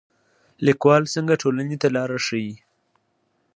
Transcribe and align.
لیکوال 0.65 1.03
څنګه 1.13 1.33
ټولنې 1.41 1.77
ته 1.81 1.87
لار 1.95 2.09
ښيي؟ 2.25 2.51